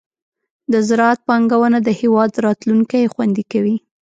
[0.71, 3.75] د زراعت پانګونه د هېواد راتلونکې خوندي کوي.